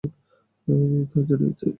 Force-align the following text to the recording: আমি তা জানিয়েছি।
আমি 0.67 0.99
তা 1.11 1.19
জানিয়েছি। 1.27 1.67